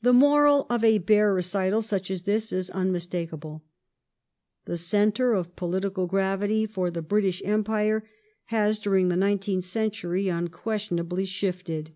[0.00, 3.62] The moral of a bare recital such as this is unmistakable.
[4.64, 8.02] The ^ centre of political gravity for the British Empire
[8.46, 11.92] has during the nineteenth century unquestionably shifted.